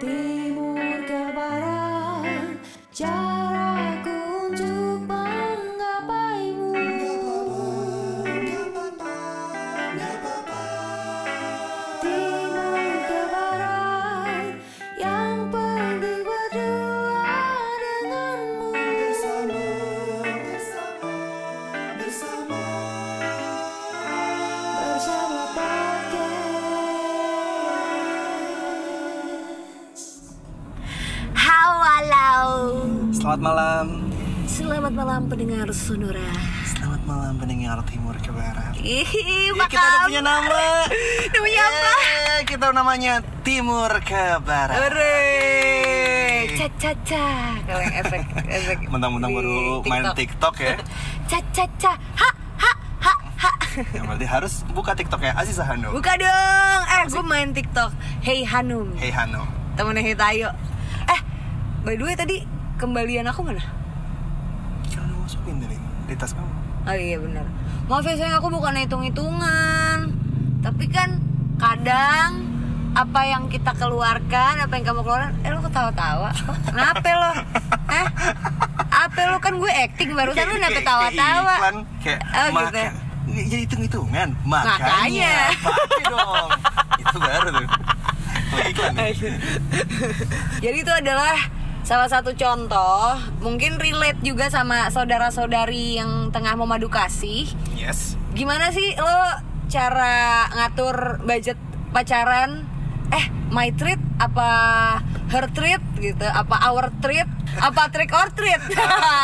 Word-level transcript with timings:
Timur 0.00 1.00
ke 1.08 1.22
Selamat 33.24 33.40
malam. 33.40 33.86
selamat 34.44 34.92
malam 34.92 35.20
pendengar 35.32 35.64
Sonora. 35.72 36.28
Selamat 36.68 37.00
malam 37.08 37.40
pendengar 37.40 37.80
timur 37.88 38.12
ke 38.20 38.28
barat. 38.28 38.76
Ih, 38.76 39.00
Iya, 39.00 39.64
kita 39.64 39.80
udah 39.80 40.00
punya 40.04 40.20
nama. 40.20 40.64
Namanya 41.32 41.60
apa? 41.64 41.88
Yeay, 41.88 42.40
kita 42.44 42.66
namanya 42.76 43.14
Timur 43.40 43.88
ke 44.04 44.44
Barat. 44.44 44.76
Hore, 44.76 45.16
ca 46.52 46.68
ca 46.76 46.92
ca. 47.00 47.26
Kalau 47.64 47.80
yang 47.80 47.96
efek 47.96 48.20
efek. 48.44 48.78
Mentang-mentang 48.92 49.32
baru 49.32 49.80
main 49.88 50.04
TikTok 50.12 50.54
ya. 50.60 50.76
Ca 51.32 51.40
ca 51.48 51.64
ca. 51.80 51.92
Ha 51.96 52.28
ha 52.60 52.72
ha 53.00 53.14
ha. 53.40 53.50
Ya 53.88 54.04
berarti 54.04 54.28
harus 54.28 54.68
buka 54.68 54.92
TikTok 54.92 55.24
ya 55.24 55.32
Aziza 55.32 55.64
Hano. 55.64 55.96
Buka 55.96 56.12
dong. 56.20 56.82
Eh, 56.92 57.02
gue 57.08 57.24
main 57.24 57.56
TikTok. 57.56 57.88
Hey 58.20 58.44
Hanum. 58.44 58.92
Hey 59.00 59.08
Hano. 59.08 59.48
Temennya 59.80 60.04
Hitayo. 60.04 60.52
Eh, 61.08 61.20
by 61.80 61.96
the 61.96 62.04
way 62.04 62.12
tadi 62.12 62.44
kembalian 62.76 63.26
aku 63.26 63.40
mana? 63.42 63.62
Jangan 64.86 65.08
lu 65.08 65.18
masukin 65.20 65.56
dari 65.58 65.76
di 66.04 66.14
tas 66.14 66.32
kamu. 66.32 66.52
Oh 66.84 66.92
iya 66.92 67.16
benar. 67.16 67.46
Maaf 67.86 68.04
ya 68.04 68.14
sayang 68.14 68.36
aku 68.36 68.48
bukan 68.50 68.76
hitung-hitungan. 68.76 69.98
Tapi 70.60 70.84
kan 70.88 71.20
kadang 71.56 72.44
apa 72.94 73.20
yang 73.24 73.48
kita 73.48 73.74
keluarkan, 73.74 74.60
apa 74.60 74.72
yang 74.72 74.84
kamu 74.84 75.00
keluarkan, 75.02 75.32
eh 75.40 75.50
lo 75.50 75.60
ketawa-tawa. 75.60 76.30
Kok 76.30 76.56
Kenapa 76.66 77.08
lo? 77.10 77.32
Eh? 77.84 78.06
Apa 78.90 79.20
lo 79.28 79.38
kan 79.38 79.54
gue 79.54 79.68
acting 79.68 80.16
barusan 80.16 80.40
lu 80.40 80.56
kenapa 80.56 80.72
Kayak- 80.74 80.88
tawa-tawa? 80.88 81.54
Kayak 82.00 82.20
Oh 82.24 82.48
gitu. 82.50 82.80
Jadi 83.44 83.62
hitung-hitungan. 83.64 84.28
Makanya. 84.42 84.78
Makanya. 84.80 85.34
Pakai 85.60 86.04
dong. 86.06 86.48
Itu 87.02 87.16
baru 87.18 87.48
tuh. 87.50 87.66
Iklan. 88.54 88.94
Jadi 90.58 90.76
itu 90.78 90.92
adalah 90.94 91.36
salah 91.84 92.08
satu 92.08 92.32
contoh, 92.32 93.20
mungkin 93.44 93.76
relate 93.76 94.18
juga 94.24 94.48
sama 94.48 94.88
saudara-saudari 94.88 96.00
yang 96.00 96.32
tengah 96.32 96.56
memadu 96.56 96.88
kasih. 96.88 97.44
Yes. 97.76 98.16
Gimana 98.32 98.72
sih 98.72 98.96
lo 98.96 99.20
cara 99.68 100.48
ngatur 100.56 101.22
budget 101.22 101.60
pacaran? 101.92 102.64
Eh, 103.12 103.28
my 103.52 103.68
treat 103.76 104.00
apa 104.16 104.48
her 105.28 105.46
treat 105.52 105.84
gitu? 106.00 106.24
Apa 106.24 106.72
our 106.72 106.88
treat? 107.04 107.28
Apa 107.54 107.86
trick 107.86 108.10
or 108.10 108.34
treat? 108.34 108.58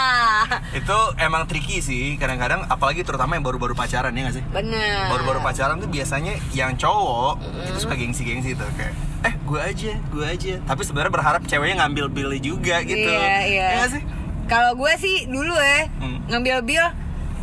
Itu 0.79 0.99
emang 1.19 1.51
tricky 1.51 1.83
sih 1.83 2.15
kadang-kadang 2.15 2.63
apalagi 2.71 3.03
terutama 3.03 3.35
yang 3.35 3.43
baru-baru 3.43 3.75
pacaran 3.75 4.15
ya 4.15 4.31
gak 4.31 4.37
sih? 4.39 4.45
Bener. 4.55 5.11
baru-baru 5.11 5.43
pacaran 5.43 5.83
tuh 5.83 5.91
biasanya 5.91 6.39
yang 6.55 6.79
cowok 6.79 7.43
itu 7.67 7.79
suka 7.83 7.99
gengsi-gengsi 7.99 8.55
tuh 8.55 8.71
kayak 8.79 8.95
eh 9.21 9.35
gue 9.37 9.61
aja 9.61 9.93
gue 10.07 10.25
aja. 10.25 10.55
Tapi 10.63 10.83
sebenarnya 10.83 11.13
berharap 11.13 11.43
ceweknya 11.45 11.77
ngambil 11.81 12.07
bill 12.09 12.31
juga 12.37 12.81
gitu. 12.81 13.05
Iya, 13.07 13.37
iya. 13.45 13.67
Ya 13.77 13.87
sih? 13.89 14.03
Kalau 14.45 14.75
gue 14.75 14.93
sih 14.97 15.25
dulu 15.25 15.53
ya 15.53 15.87
Hmm. 15.97 16.25
ngambil 16.27 16.57
bill 16.63 16.87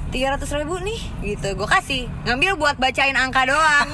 tiga 0.07 0.33
ratus 0.33 0.49
ribu 0.51 0.79
nih 0.79 1.01
gitu. 1.25 1.53
Gue 1.53 1.67
kasih. 1.67 2.09
Ngambil 2.23 2.55
buat 2.55 2.75
bacain 2.75 3.13
angka 3.13 3.45
doang. 3.45 3.89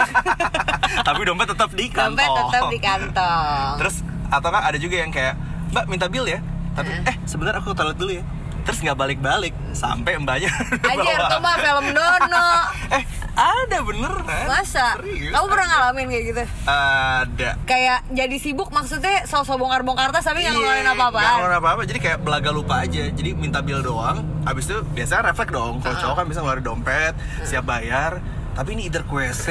Tapi 1.08 1.22
dompet 1.24 1.48
tetap 1.50 1.70
di 1.72 1.86
kantong. 1.88 2.16
dompet 2.16 2.30
tetap 2.30 2.64
di 2.70 2.80
kantong. 2.80 3.74
Terus 3.78 3.96
atau 4.28 4.50
kan 4.50 4.64
ada 4.64 4.78
juga 4.78 4.96
yang 4.96 5.10
kayak 5.10 5.36
mbak 5.70 5.86
minta 5.88 6.08
bill 6.08 6.24
ya? 6.24 6.40
Tapi 6.74 6.90
Heeh. 6.90 7.06
eh 7.06 7.16
sebentar 7.26 7.54
aku 7.54 7.72
ke 7.72 7.76
toilet 7.76 7.98
dulu 7.98 8.12
ya. 8.14 8.24
Terus 8.64 8.80
nggak 8.80 8.96
balik-balik 8.96 9.52
sampai 9.72 10.16
mbaknya 10.16 10.48
bawa. 10.88 11.28
tuh 11.28 11.40
mah 11.40 11.56
film 11.58 11.86
Dono. 11.92 12.48
Eh 12.96 13.04
ada 13.36 13.78
bener 13.82 14.14
kan 14.22 14.46
Masa? 14.46 14.88
Serius, 14.96 15.30
Kamu 15.30 15.46
pernah 15.48 15.66
ada. 15.66 15.74
ngalamin 15.76 16.06
kayak 16.08 16.26
gitu? 16.28 16.44
ada. 16.64 17.50
Kayak 17.64 18.00
jadi 18.10 18.36
sibuk 18.38 18.70
maksudnya 18.70 19.26
sosok 19.26 19.58
bongkar-bongkar 19.58 20.10
tas 20.10 20.22
tapi 20.22 20.42
nggak 20.42 20.54
ngeluarin 20.54 20.82
Iya, 20.82 20.94
apa-apa 20.94 21.18
nggak 21.18 21.34
ngeluarin 21.34 21.58
apa-apa. 21.58 21.82
Jadi 21.84 22.00
kayak 22.00 22.20
belaga 22.20 22.50
lupa 22.50 22.76
aja. 22.80 23.04
Jadi 23.08 23.30
minta 23.34 23.60
bill 23.60 23.82
doang 23.82 24.18
habis 24.44 24.66
itu 24.66 24.78
biasanya 24.88 25.22
refleks 25.28 25.50
dong. 25.50 25.74
Kalau 25.80 25.98
cowok 25.98 26.16
kan 26.16 26.26
bisa 26.28 26.40
ngeluarin 26.40 26.62
dompet 26.64 27.14
siap 27.42 27.64
bayar. 27.64 28.22
Tapi 28.54 28.70
ini 28.72 28.86
either 28.86 29.02
ke 29.02 29.12
WC 29.12 29.46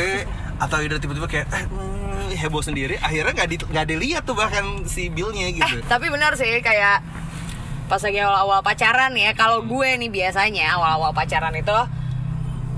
atau 0.56 0.78
either 0.78 0.96
tiba-tiba 0.96 1.26
kayak 1.26 1.50
eh, 1.50 1.64
hmm, 1.64 2.38
heboh 2.38 2.60
sendiri 2.60 2.94
akhirnya 2.96 3.34
nggak 3.34 3.48
di, 3.48 3.56
nggak 3.60 3.86
dilihat 3.88 4.22
tuh 4.22 4.32
bahkan 4.32 4.62
si 4.86 5.10
billnya 5.10 5.50
Eh, 5.50 5.58
gitu. 5.58 5.82
tapi 5.84 6.06
benar 6.06 6.32
sih 6.32 6.46
kayak 6.58 7.02
pas 7.84 7.98
lagi 7.98 8.16
awal-awal 8.16 8.62
pacaran 8.62 9.10
ya, 9.12 9.34
kalau 9.34 9.58
Hmm. 9.60 9.68
gue 9.68 9.88
nih 9.98 10.10
biasanya 10.12 10.70
awal-awal 10.72 11.10
pacaran 11.10 11.50
itu 11.52 11.74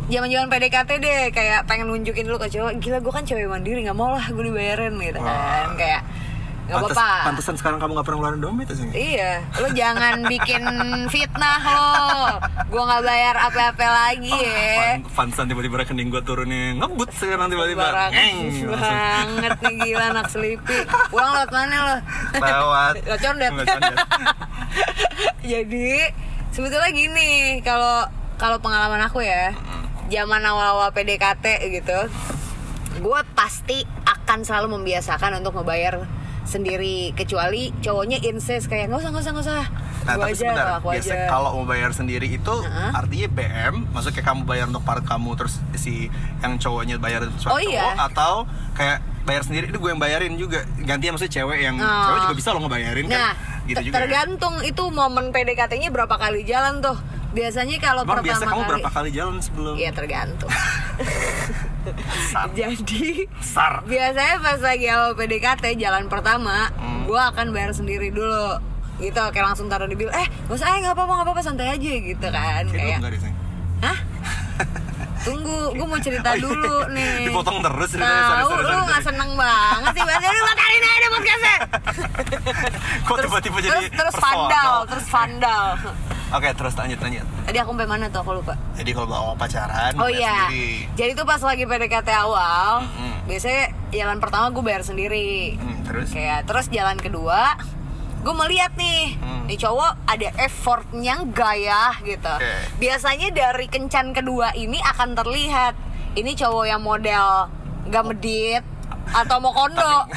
zaman-zaman 0.06 0.48
PDKT 0.48 0.90
deh 0.98 1.22
kayak 1.30 1.64
pengen 1.64 1.88
nunjukin 1.88 2.24
dulu 2.24 2.36
ke 2.38 2.48
cowok, 2.50 2.72
gila 2.76 2.98
gue 2.98 3.12
kan 3.12 3.24
cewek 3.24 3.46
mandiri 3.46 3.80
nggak 3.82 3.94
mau 3.94 4.10
lah 4.10 4.24
gue 4.26 4.44
dibayarin 4.44 4.92
gitu 4.94 5.16
kan, 5.16 5.32
Wah. 5.70 5.72
kayak 5.74 6.02
nggak 6.64 6.80
Pantes- 6.80 6.96
apa-apa. 6.96 7.24
pantesan 7.26 7.54
sekarang 7.54 7.76
kamu 7.76 7.92
nggak 7.92 8.04
pernah 8.04 8.18
ngeluarin 8.18 8.40
dompet 8.40 8.66
ya 8.66 8.74
sih 8.74 8.88
Iya, 8.90 9.32
lo 9.54 9.68
jangan 9.70 10.14
bikin 10.24 10.64
fitnah 11.08 11.60
lo. 11.60 11.92
Gue 12.66 12.82
nggak 12.82 13.02
bayar 13.02 13.36
apa-apa 13.38 13.84
lagi 13.84 14.32
ya. 14.32 14.96
Pan- 14.96 15.28
pantesan 15.28 15.44
tiba-tiba 15.46 15.76
rekening 15.78 16.08
gue 16.08 16.22
turunnya 16.22 16.72
ngebut 16.74 17.12
sekarang 17.12 17.48
tiba-tiba 17.48 17.84
langsung. 17.84 18.72
banget 18.74 19.52
nih 19.60 19.74
gila 19.78 20.04
anak 20.10 20.26
selipi. 20.26 20.76
Pulang 21.08 21.30
lewat 21.34 21.50
mana 21.50 21.76
lo? 21.76 21.96
lewat. 22.34 22.92
Lewat 22.98 23.20
condet. 23.20 23.52
Jadi 25.44 25.88
sebetulnya 26.48 26.90
gini, 26.90 27.30
kalau 27.60 28.08
kalau 28.34 28.56
pengalaman 28.58 29.04
aku 29.04 29.20
ya, 29.20 29.52
zaman 30.06 30.42
awal-awal 30.42 30.90
PDKT 30.90 31.44
gitu, 31.72 31.98
gue 32.96 33.20
pasti 33.34 33.82
akan 34.04 34.42
selalu 34.42 34.74
membiasakan 34.74 35.38
untuk 35.38 35.54
membayar 35.54 36.04
sendiri 36.44 37.10
kecuali 37.12 37.72
cowoknya 37.80 38.20
insist 38.22 38.68
kayak 38.68 38.86
nggak 38.86 39.00
usah 39.00 39.10
nggak 39.10 39.22
usah 39.22 39.32
nggak 39.32 39.46
usah 39.46 39.64
Nah 40.04 40.12
Gua 40.14 40.28
tapi 40.28 40.30
aja 40.30 40.40
sebentar, 40.44 40.66
biasa 40.76 41.12
kalau 41.26 41.48
mau 41.56 41.64
bayar 41.64 41.90
sendiri 41.90 42.28
itu 42.28 42.54
Heeh. 42.60 42.90
artinya 42.92 43.28
BM, 43.32 43.74
maksudnya 43.88 44.14
kayak 44.14 44.28
kamu 44.28 44.42
bayar 44.44 44.66
untuk 44.68 44.84
part 44.84 45.00
kamu 45.00 45.30
terus 45.32 45.56
si 45.74 46.12
yang 46.38 46.60
cowoknya 46.60 47.00
bayar 47.00 47.24
suatu 47.34 47.56
Oh, 47.56 47.60
iya. 47.64 47.88
cowok 47.88 47.96
atau 48.04 48.32
kayak 48.76 48.96
bayar 49.24 49.40
sendiri 49.40 49.64
itu 49.66 49.80
gue 49.80 49.88
yang 49.88 49.96
bayarin 49.96 50.36
juga 50.36 50.60
gantian 50.78 51.16
maksudnya 51.16 51.32
cewek 51.34 51.58
yang 51.58 51.80
Oh. 51.80 51.88
cewek 52.04 52.20
juga 52.22 52.34
bisa 52.36 52.48
lo 52.52 52.60
ngebayarin 52.60 53.04
Nah, 53.08 53.32
kan 53.32 53.32
gitu 53.64 53.80
juga 53.80 53.88
ya? 53.90 54.00
tergantung 54.04 54.54
itu 54.60 54.82
momen 54.86 55.24
PDKT-nya 55.30 55.88
berapa 55.88 56.14
kali 56.14 56.44
jalan 56.44 56.84
tuh. 56.84 57.00
Biasanya 57.34 57.76
kalau 57.76 58.02
Emang 58.02 58.10
pertama 58.14 58.26
biasa 58.30 58.44
kamu 58.44 58.54
kali 58.56 58.68
berapa 58.70 58.90
kali 58.90 59.10
jalan 59.10 59.36
sebelum 59.38 59.74
Iya 59.74 59.90
tergantung. 59.90 60.50
Sar. 62.30 62.46
Jadi 62.54 63.28
Sar. 63.42 63.82
biasanya 63.84 64.36
pas 64.38 64.56
lagi 64.56 64.86
awal 64.86 65.12
PDKT 65.12 65.76
jalan 65.76 66.06
pertama, 66.06 66.70
Hmm. 66.74 67.04
gua 67.04 67.28
akan 67.28 67.50
bayar 67.50 67.74
sendiri 67.74 68.08
dulu. 68.08 68.56
Gitu 68.96 69.18
kayak 69.18 69.44
langsung 69.44 69.66
taruh 69.66 69.84
di 69.84 69.92
bil. 69.92 70.08
Eh, 70.08 70.26
gak 70.46 70.54
usah, 70.54 70.70
eh 70.70 70.78
nggak 70.80 70.94
apa-apa, 70.94 71.12
nggak 71.12 71.26
apa-apa, 71.26 71.42
santai 71.42 71.74
aja 71.74 71.90
gitu 72.00 72.26
kan. 72.26 72.64
Kayak 72.70 73.02
hah? 73.82 73.98
Tunggu, 75.24 75.72
gue 75.72 75.86
mau 75.88 75.96
cerita 75.98 76.36
dulu 76.44 76.84
nih. 76.92 77.26
Dipotong 77.26 77.58
terus 77.58 77.88
ceritanya, 77.90 78.22
sorry, 78.22 78.38
Tahu, 78.38 78.50
sorry, 78.54 78.64
lu 78.70 78.82
nggak 78.84 79.02
seneng 79.02 79.30
banget 79.34 79.90
sih. 79.90 80.02
Bahasa 80.04 80.26
lu 80.28 80.42
batalin 80.44 80.82
aja 80.84 80.96
deh 80.96 81.10
podcastnya. 81.10 81.56
Kok 83.08 83.16
tiba-tiba 83.18 83.58
jadi 83.58 83.72
terus, 83.72 83.84
terus 83.90 84.14
vandal, 84.14 84.72
terus 84.86 85.06
vandal. 85.08 85.64
Oke 86.34 86.50
terus 86.50 86.74
lanjut 86.74 86.98
lanjut 86.98 87.22
Tadi 87.44 87.56
aku 87.56 87.70
sampai 87.70 87.86
mana 87.86 88.04
tuh 88.08 88.20
aku 88.20 88.32
lupa. 88.34 88.58
Jadi 88.74 88.90
kalau 88.90 89.06
bawa 89.06 89.32
pacaran 89.34 89.94
Oh 89.94 90.10
iya. 90.10 90.50
sendiri. 90.50 90.90
Jadi 90.92 91.10
tuh 91.14 91.22
pas 91.22 91.38
lagi 91.38 91.62
PDKT 91.62 92.08
awal, 92.10 92.82
Mm-mm. 92.82 93.14
biasanya 93.24 93.62
jalan 93.88 94.18
pertama 94.18 94.50
gue 94.50 94.60
bayar 94.60 94.82
sendiri. 94.82 95.54
Hmm, 95.54 95.80
terus 95.84 96.10
Kayak 96.10 96.42
terus 96.44 96.66
jalan 96.68 96.98
kedua, 96.98 97.54
gue 98.20 98.34
melihat 98.34 98.74
nih, 98.74 99.14
Hmm. 99.16 99.46
nih 99.46 99.56
cowok 99.56 99.92
ada 100.04 100.28
effortnya 100.38 101.14
enggak 101.20 101.54
ya 101.56 101.84
gitu. 102.02 102.34
Oke. 102.34 102.54
Biasanya 102.76 103.28
dari 103.30 103.66
kencan 103.66 104.10
kedua 104.10 104.50
ini 104.54 104.82
akan 104.82 105.14
terlihat 105.14 105.78
ini 106.14 106.32
cowok 106.32 106.64
yang 106.64 106.80
model 106.80 107.46
gak 107.86 108.04
medit 108.04 108.64
atau 109.06 109.36
mau 109.38 109.50
kondo. 109.50 109.94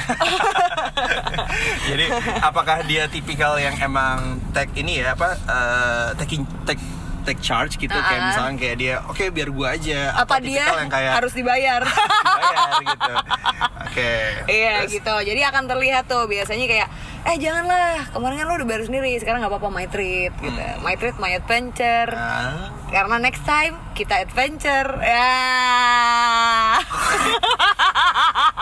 Jadi 1.88 2.04
apakah 2.38 2.82
dia 2.84 3.06
tipikal 3.06 3.56
yang 3.56 3.72
emang 3.76 4.38
tag 4.50 4.68
ini 4.74 4.98
ya 4.98 5.12
apa 5.12 5.28
eh, 5.34 6.06
taking 6.16 6.42
take 6.64 6.80
take 7.24 7.38
charge 7.38 7.76
gitu 7.76 7.92
kayak 7.92 8.18
Ah. 8.18 8.26
misalnya 8.26 8.52
kayak 8.56 8.76
dia 8.78 8.94
oke 9.04 9.20
biar 9.28 9.48
gua 9.50 9.70
aja 9.70 10.10
Apa 10.16 10.34
Atau 10.34 10.48
dia 10.48 10.64
yang 10.64 10.88
kayak 10.88 11.10
harus 11.14 11.32
dibayar? 11.32 11.80
dibayar 11.84 12.68
gitu. 12.80 13.12
Oke 13.78 13.88
Oke. 13.88 14.10
Iya 14.48 14.72
Terus? 14.80 14.90
gitu. 14.94 15.14
Jadi 15.26 15.40
akan 15.42 15.62
terlihat 15.66 16.02
tuh 16.06 16.24
biasanya 16.24 16.64
kayak 16.64 16.88
eh 17.20 17.36
janganlah 17.36 18.06
kemarin 18.08 18.34
kan 18.38 18.46
lo 18.46 18.54
udah 18.56 18.64
bayar 18.64 18.82
sendiri 18.82 19.10
sekarang 19.18 19.42
nggak 19.42 19.50
apa-apa 19.50 19.68
my 19.70 19.86
treat 19.86 20.32
gitu. 20.38 20.56
Hmm. 20.56 20.78
My 20.80 20.94
treat 20.94 21.14
my 21.18 21.30
adventure. 21.30 22.08
Ah. 22.10 22.70
Karena 22.88 23.16
next 23.18 23.42
time 23.44 23.76
kita 23.92 24.18
adventure 24.18 24.88
ya. 24.98 25.30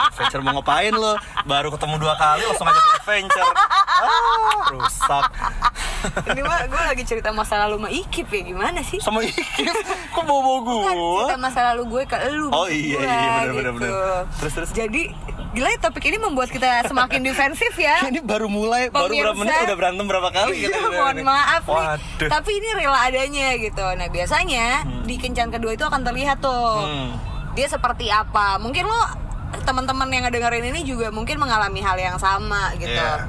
Adventure 0.06 0.40
mau 0.40 0.52
ngapain 0.54 0.92
lo? 0.92 1.14
Baru 1.42 1.68
ketemu 1.70 1.94
dua 1.98 2.14
kali 2.14 2.42
langsung 2.42 2.64
aja 2.64 2.76
ke 2.76 2.90
adventure. 2.96 3.50
Ah, 3.96 4.08
rusak. 4.70 5.24
Ini 6.06 6.40
mah 6.40 6.58
gue 6.64 6.82
lagi 6.84 7.02
cerita 7.02 7.30
masa 7.30 7.58
lalu 7.58 7.76
sama 7.76 7.90
Ikip 7.90 8.28
ya 8.28 8.42
gimana 8.44 8.78
sih? 8.80 8.98
Sama 8.98 9.20
Ikif, 9.20 9.42
kok 10.08 10.22
bawa 10.22 10.60
Bukan 10.60 10.94
gue? 10.94 11.18
cerita 11.20 11.36
masa 11.36 11.60
lalu 11.66 11.82
gue 11.88 12.02
ke 12.04 12.16
elu 12.20 12.46
Oh 12.48 12.68
iya, 12.68 12.98
iya, 12.98 13.10
bener, 13.48 13.52
bener, 13.52 13.72
gitu. 13.72 13.80
bener. 13.82 14.22
Terus, 14.36 14.52
terus? 14.54 14.70
Jadi 14.70 15.02
gila 15.50 15.68
ya 15.68 15.78
topik 15.80 16.04
ini 16.04 16.18
membuat 16.18 16.48
kita 16.48 16.84
semakin 16.84 17.24
defensif 17.24 17.72
ya. 17.74 18.04
Ini 18.04 18.20
baru 18.20 18.46
mulai, 18.46 18.86
baru 18.86 19.08
berapa 19.08 19.32
Pemirsa. 19.32 19.40
menit 19.42 19.66
udah 19.66 19.76
berantem 19.76 20.04
berapa 20.04 20.28
kali 20.30 20.54
Iya, 20.54 20.68
gitu. 20.68 20.78
mohon 20.86 21.16
maaf 21.24 21.62
nih. 21.64 21.74
Waduh. 21.74 22.28
Tapi 22.30 22.50
ini 22.54 22.68
rela 22.76 22.98
adanya 23.02 23.48
gitu. 23.56 23.86
Nah, 23.88 24.06
biasanya 24.06 24.66
di 25.02 25.16
kencan 25.16 25.48
kedua 25.48 25.72
itu 25.72 25.82
akan 25.82 26.00
terlihat 26.02 26.38
tuh. 26.38 26.76
Hmm. 26.78 27.10
Dia 27.56 27.66
seperti 27.66 28.06
apa. 28.06 28.60
Mungkin 28.60 28.84
lo 28.84 29.00
teman-teman 29.66 30.08
yang 30.10 30.24
ngedengerin 30.26 30.70
ini 30.74 30.80
juga 30.86 31.10
mungkin 31.10 31.38
mengalami 31.42 31.82
hal 31.82 31.98
yang 31.98 32.18
sama 32.18 32.74
gitu. 32.78 32.94
Iya. 32.94 33.26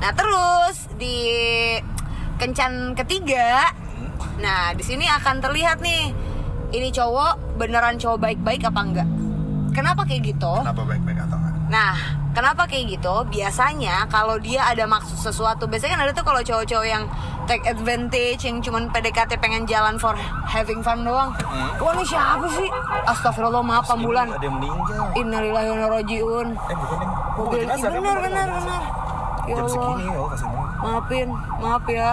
Nah, 0.00 0.10
terus 0.12 0.90
di 0.98 1.16
kencan 2.36 2.98
ketiga 2.98 3.72
Nah, 4.40 4.74
di 4.74 4.82
sini 4.82 5.06
akan 5.06 5.38
terlihat 5.38 5.78
nih 5.78 6.10
ini 6.74 6.88
cowok 6.90 7.54
beneran 7.54 8.00
cowok 8.00 8.18
baik-baik 8.18 8.66
apa 8.66 8.80
enggak. 8.82 9.08
Kenapa 9.74 10.02
kayak 10.06 10.34
gitu? 10.34 10.54
Kenapa 10.62 10.82
baik-baik 10.82 11.18
atau 11.22 11.36
enggak? 11.38 11.54
Nah, 11.70 11.94
kenapa 12.34 12.66
kayak 12.66 12.98
gitu? 12.98 13.14
Biasanya 13.30 14.10
kalau 14.10 14.36
dia 14.42 14.66
ada 14.66 14.84
maksud 14.84 15.16
sesuatu, 15.16 15.70
biasanya 15.70 15.96
kan 15.96 16.02
ada 16.04 16.12
tuh 16.12 16.26
kalau 16.26 16.42
cowok-cowok 16.42 16.86
yang 16.86 17.06
take 17.46 17.64
advantage, 17.70 18.42
yang 18.42 18.58
cuman 18.58 18.90
PDKT 18.90 19.38
pengen 19.38 19.64
jalan 19.64 19.94
for 19.96 20.18
having 20.50 20.82
fun 20.82 21.06
doang. 21.06 21.30
Hmm. 21.46 21.70
Wah, 21.78 21.92
ini 21.94 22.04
siapa 22.04 22.46
sih? 22.50 22.68
Astagfirullah, 23.06 23.62
maaf 23.62 23.86
ambulan. 23.88 24.34
Ada 24.34 24.44
yang 24.44 24.56
meninggal. 24.58 25.04
Innalillahi 25.14 25.66
wa 25.70 25.74
inna 25.78 25.88
rojiun. 25.88 26.48
Eh 26.58 26.76
bukan 27.38 27.56
yang 27.62 27.70
Ih, 27.78 27.82
benar, 27.86 28.16
benar, 28.18 28.46
benar. 28.50 28.82
Ya 29.44 29.60
Jam 29.60 29.66
segini 29.68 30.04
oh 30.08 30.28
kasih 30.32 30.48
maafin, 30.80 31.28
maaf 31.60 31.84
ya. 31.86 32.10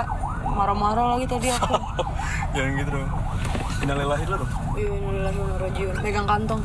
Marah-marah 0.52 1.16
lagi 1.16 1.26
tadi 1.32 1.48
aku. 1.48 1.76
Jangan 2.56 2.72
gitu 2.76 2.90
dong. 2.92 3.10
Innalillahi 3.82 4.24
dulu 4.28 4.38
dong. 4.44 4.52
Innalillahi 4.76 5.38
wa 5.40 5.46
inna 5.48 5.58
rojiun. 5.64 5.94
Pegang 6.04 6.28
kantong. 6.28 6.62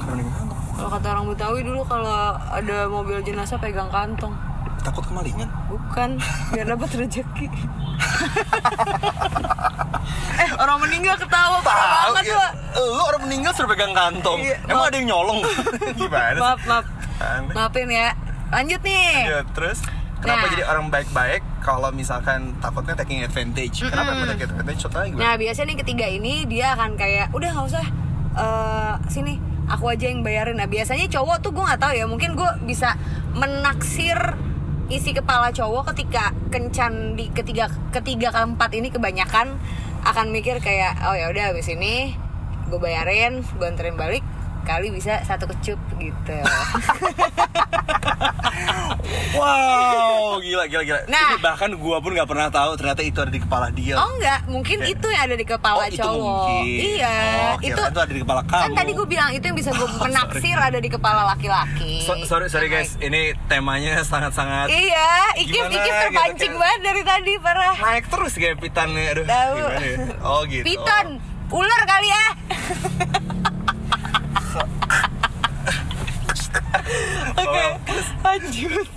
Karena 0.00 0.22
ini 0.22 0.30
kan 0.30 0.49
Kalau 0.80 0.90
kata 0.90 1.06
orang 1.10 1.26
Betawi 1.28 1.60
dulu 1.60 1.80
kalau 1.84 2.32
ada 2.32 2.78
mobil 2.88 3.20
jenazah 3.20 3.56
pegang 3.56 3.88
kantong. 3.88 4.32
takut 4.80 5.04
kemalingan. 5.04 5.48
Bukan, 5.68 6.16
biar 6.50 6.66
dapat 6.66 6.88
rezeki. 6.96 7.46
eh, 10.40 10.50
orang 10.56 10.78
meninggal 10.80 11.14
ketawa 11.16 11.60
parah 11.60 12.08
banget 12.08 12.32
ya. 12.32 12.48
Lu 12.74 12.98
orang 12.98 13.22
meninggal 13.22 13.52
suruh 13.52 13.68
pegang 13.68 13.92
kantong. 13.92 14.40
Iya, 14.40 14.56
Emang 14.64 14.78
maaf. 14.78 14.88
ada 14.88 14.96
yang 14.96 15.06
nyolong? 15.12 15.38
Gimana 16.00 16.32
sih? 16.32 16.40
Maaf, 16.40 16.60
maaf. 16.64 16.84
Aneh. 17.20 17.52
Maafin 17.52 17.88
ya. 17.92 18.08
Lanjut 18.48 18.80
nih. 18.80 19.12
Ya, 19.28 19.40
terus 19.52 19.78
kenapa 20.18 20.40
Nah. 20.40 20.50
jadi 20.50 20.62
orang 20.64 20.86
baik-baik 20.88 21.42
kalau 21.60 21.90
misalkan 21.92 22.56
takutnya 22.56 22.94
taking 22.96 23.20
advantage? 23.20 23.84
Kenapa 23.84 24.10
yang 24.10 24.28
taking 24.30 24.46
advantage? 24.48 24.80
Contohnya 24.80 25.06
gimana? 25.06 25.22
Nah, 25.22 25.34
biasanya 25.36 25.66
nih 25.68 25.78
ketiga 25.78 26.06
ini 26.08 26.34
dia 26.46 26.66
akan 26.72 26.90
kayak 26.96 27.26
udah 27.30 27.48
nggak 27.50 27.66
usah 27.68 27.84
eh, 28.32 28.94
sini 29.08 29.34
aku 29.70 29.94
aja 29.94 30.10
yang 30.10 30.26
bayarin. 30.26 30.58
Nah, 30.58 30.66
biasanya 30.66 31.06
cowok 31.06 31.38
tuh 31.40 31.54
gue 31.54 31.62
nggak 31.62 31.80
tahu 31.80 31.92
ya, 31.94 32.04
mungkin 32.10 32.34
gue 32.34 32.50
bisa 32.66 32.98
menaksir 33.32 34.18
isi 34.90 35.14
kepala 35.14 35.54
cowok 35.54 35.94
ketika 35.94 36.34
kencan 36.50 37.14
di 37.14 37.30
ketiga 37.30 37.70
ketiga 37.94 38.34
keempat 38.34 38.74
ini 38.74 38.90
kebanyakan 38.90 39.54
akan 40.02 40.26
mikir 40.34 40.58
kayak 40.58 40.98
oh 41.06 41.14
ya 41.14 41.30
udah 41.30 41.54
habis 41.54 41.70
ini 41.70 42.18
gue 42.66 42.80
bayarin 42.82 43.46
gue 43.46 43.66
anterin 43.70 43.94
balik 43.94 44.26
kali 44.66 44.90
bisa 44.90 45.22
satu 45.22 45.46
kecup 45.46 45.78
gitu 46.02 46.34
Wow, 49.30 50.38
gila 50.38 50.64
gila 50.66 50.82
gila. 50.82 50.98
Nah. 51.06 51.34
Bahkan 51.38 51.76
gua 51.76 51.98
pun 51.98 52.12
nggak 52.12 52.26
pernah 52.26 52.46
tahu 52.48 52.74
ternyata 52.74 53.00
itu 53.00 53.16
ada 53.16 53.28
di 53.28 53.38
kepala 53.38 53.66
dia. 53.70 53.94
oh 53.96 54.06
enggak 54.12 54.38
mungkin 54.46 54.76
itu 54.84 55.06
yang 55.08 55.22
ada 55.24 55.34
di 55.34 55.44
kepala 55.44 55.76
Oh, 55.76 55.84
itu 55.86 55.96
cowok 55.96 56.18
mungkin. 56.18 56.62
iya 56.66 57.14
Oh, 57.48 57.52
itu 57.60 57.72
itu 57.72 57.80
ada 57.96 58.10
di 58.10 58.20
kepala 58.20 58.40
kamu. 58.42 58.60
kan 58.60 58.68
tadi 58.74 58.90
gue 58.92 59.06
bilang 59.08 59.28
itu 59.30 59.44
yang 59.44 59.56
bisa 59.56 59.70
gue 59.72 59.88
menaksir 60.02 60.56
ada 60.60 60.76
di 60.76 60.88
kepala 60.88 61.20
laki-laki 61.28 61.92
So- 62.02 62.20
sorry 62.24 62.46
sorry 62.46 62.66
Nah, 62.66 62.72
guys, 62.76 62.90
ini 62.98 63.32
temanya 63.46 64.02
sangat-sangat 64.02 64.66
Iya, 64.68 65.08
Ikif, 65.38 65.54
Gimana 65.56 65.72
Ikif 65.72 65.84
gitu, 65.84 66.00
terpancing 66.04 66.48
kayak- 66.48 66.60
banget 66.60 66.80
dari 66.82 67.02
tadi, 67.04 67.32
parah 67.38 67.74
naik 67.76 68.04
terus 68.06 68.32
kayak 68.34 68.56
pitannya. 68.58 69.04
Aduh, 69.12 69.24
Tahu. 69.24 69.54
gimana 69.56 69.80
ya? 69.80 69.96
Oh 70.22 70.40
gitu. 70.44 70.64
Piton, 70.66 71.06
ular 71.50 71.82
kali 71.84 72.08
ya 72.08 72.24
Oke, 77.50 77.62
Oh, 77.62 77.76
lanjut 78.22 78.88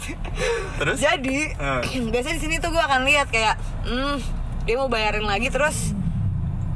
Terus? 0.75 0.97
Jadi, 0.97 1.38
Eh. 1.51 1.81
biasanya 2.11 2.35
di 2.35 2.41
sini 2.41 2.55
tuh 2.57 2.69
gue 2.69 2.79
akan 2.79 3.01
lihat 3.03 3.27
kayak 3.27 3.55
hmm, 3.83 4.15
Dia 4.63 4.75
mau 4.75 4.88
bayarin 4.88 5.23
lagi 5.23 5.50
terus 5.50 5.91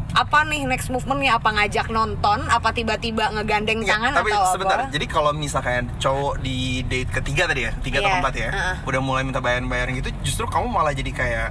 apa 0.09 0.41
nih 0.43 0.65
next 0.65 0.89
movementnya 0.89 1.37
apa 1.37 1.53
ngajak 1.53 1.87
nonton 1.87 2.41
apa 2.43 2.73
tiba-tiba 2.73 3.29
ngegandeng 3.29 3.79
Nggak, 3.79 3.91
tangan 3.91 4.11
tapi 4.15 4.31
atau 4.33 4.49
sebentar. 4.49 4.77
apa 4.79 4.89
Jadi 4.89 5.05
kalau 5.05 5.29
misalkan 5.31 5.93
cowok 5.95 6.41
di 6.41 6.57
date 6.81 7.11
ketiga 7.11 7.45
tadi 7.45 7.61
ya, 7.63 7.71
tiga 7.77 7.97
atau 7.99 8.09
Iya, 8.09 8.13
keempat 8.17 8.33
ya, 8.35 8.49
uh-uh. 8.49 8.75
udah 8.83 8.99
mulai 8.99 9.21
minta 9.21 9.37
bayaran-bayaran 9.37 9.93
gitu, 9.95 10.09
justru 10.23 10.45
kamu 10.47 10.67
malah 10.67 10.89
jadi 10.91 11.11
kayak 11.11 11.47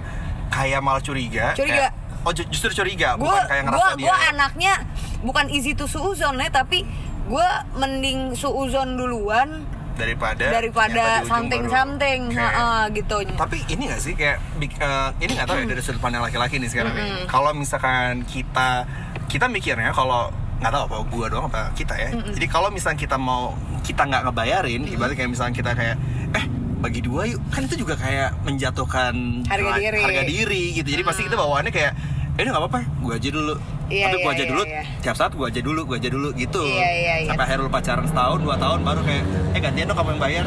kayak 0.48 0.80
malah 0.80 0.98
curiga. 0.98 1.54
Curiga. 1.54 1.78
Kayak- 1.88 1.94
oh 2.20 2.32
ju- 2.32 2.48
justru 2.50 2.74
curiga, 2.74 3.14
gue 3.14 3.22
bukan 3.22 3.46
kayak 3.46 3.62
ngerasa 3.64 3.78
gua, 3.78 3.94
dia. 3.94 4.04
gua 4.04 4.16
anaknya 4.26 4.74
bukan 5.22 5.46
easy 5.46 5.70
to 5.70 5.86
suuzon 5.86 6.34
ya 6.34 6.50
tapi 6.50 6.82
gue 7.24 7.48
mending 7.76 8.34
suuzon 8.34 8.98
duluan 8.98 9.62
daripada 9.96 10.44
daripada 10.52 11.24
something 11.24 11.64
baru- 11.64 11.72
something 11.72 12.20
Oke. 12.28 12.38
Heeh, 12.38 12.80
gitu 12.94 13.16
Tapi 13.32 13.56
ini 13.66 13.82
gak 13.88 14.00
sih 14.00 14.12
kayak 14.12 14.38
eh, 14.60 15.08
ini 15.18 15.32
gak 15.34 15.48
tahu 15.48 15.56
ya 15.58 15.66
dari 15.66 15.80
sudut 15.80 15.98
pandang 15.98 16.20
laki-laki 16.20 16.56
nih 16.56 16.68
sekarang 16.68 16.92
nih. 16.92 17.24
Kalau 17.24 17.50
misalkan 17.50 18.22
kita 18.22 18.84
kita 19.26 19.48
mikirnya 19.48 19.90
kalau 19.90 20.28
nggak 20.56 20.72
tahu 20.72 20.82
apa 20.86 20.96
gua 21.06 21.26
doang 21.28 21.46
apa 21.46 21.68
kita 21.72 21.92
ya. 21.94 22.10
Jadi 22.14 22.46
kalau 22.46 22.68
misalkan 22.70 22.96
kita 22.96 23.16
mau 23.16 23.52
kita 23.82 24.04
nggak 24.04 24.22
ngebayarin, 24.24 24.82
ibaratnya 24.86 25.16
kayak 25.18 25.30
misalkan 25.30 25.52
kita 25.52 25.72
kayak 25.72 25.96
eh 26.32 26.44
bagi 26.76 27.00
dua 27.00 27.24
yuk 27.26 27.40
kan 27.48 27.60
itu 27.62 27.76
juga 27.76 27.96
kayak 27.96 28.36
menjatuhkan 28.40 29.44
Harga 29.44 29.76
diri. 29.76 30.00
harga 30.00 30.22
diri 30.24 30.62
gitu. 30.74 30.88
Jadi 30.88 31.02
pasti 31.02 31.22
kita 31.24 31.36
bawaannya 31.36 31.68
kayak 31.68 31.92
eh 32.36 32.44
nggak 32.44 32.56
apa-apa, 32.58 32.80
gua 32.98 33.16
aja 33.16 33.28
dulu. 33.28 33.56
Iya, 33.86 34.10
Tapi 34.10 34.16
gua 34.18 34.32
iya, 34.34 34.34
aja 34.34 34.42
iya, 34.42 34.50
dulu, 34.50 34.62
iya. 34.66 34.82
tiap 34.98 35.14
saat 35.14 35.32
gua 35.38 35.46
aja 35.46 35.60
dulu, 35.62 35.80
gua 35.86 35.96
aja 36.02 36.10
dulu 36.10 36.28
gitu. 36.34 36.58
Iya, 36.58 36.88
iya, 36.90 37.14
iya. 37.22 37.28
Sampai 37.30 37.44
akhirnya 37.46 37.64
lu 37.66 37.70
pacaran 37.70 38.06
setahun, 38.10 38.38
dua 38.42 38.56
tahun 38.58 38.80
baru 38.82 39.00
kayak 39.06 39.24
eh 39.54 39.60
gantian 39.62 39.86
dong 39.86 39.98
kamu 39.98 40.10
yang 40.18 40.22
bayar. 40.22 40.46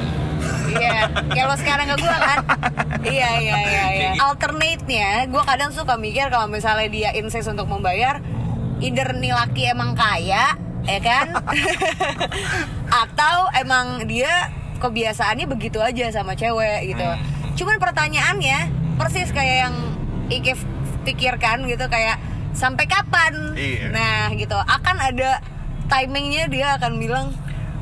Iya, 0.70 0.98
kayak 1.32 1.46
lo 1.50 1.56
sekarang 1.60 1.86
ke 1.92 1.96
gue 2.00 2.16
kan 2.16 2.40
Iya, 3.04 3.30
iya, 3.42 3.56
iya, 3.60 3.60
iya 3.64 3.84
gitu. 4.16 4.24
Alternate-nya, 4.24 5.10
gue 5.28 5.44
kadang 5.44 5.72
suka 5.76 5.96
mikir 6.00 6.28
kalau 6.32 6.48
misalnya 6.48 6.88
dia 6.88 7.10
insist 7.16 7.48
untuk 7.52 7.68
membayar 7.68 8.24
Either 8.80 9.12
nih 9.12 9.36
laki 9.36 9.68
emang 9.68 9.92
kaya, 9.92 10.56
ya 10.88 11.00
kan? 11.04 11.36
Atau 13.04 13.36
emang 13.60 14.08
dia 14.08 14.48
kebiasaannya 14.80 15.52
begitu 15.52 15.84
aja 15.84 16.08
sama 16.16 16.36
cewek 16.36 16.88
gitu 16.96 17.04
Hmm. 17.04 17.20
Cuman 17.60 17.76
pertanyaannya, 17.76 18.72
persis 18.96 19.36
kayak 19.36 19.68
yang 19.68 19.76
Ikif 20.32 20.64
pikirkan 21.04 21.68
gitu 21.68 21.92
Kayak 21.92 22.24
sampai 22.52 22.86
kapan? 22.86 23.54
Iya. 23.54 23.90
Nah 23.90 24.34
gitu, 24.34 24.56
akan 24.56 24.96
ada 24.98 25.40
timingnya 25.88 26.46
dia 26.46 26.68
akan 26.76 26.98
bilang 26.98 27.34